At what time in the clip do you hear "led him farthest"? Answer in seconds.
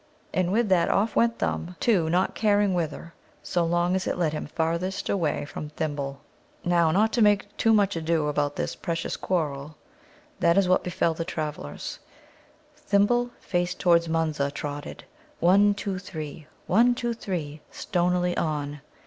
4.17-5.09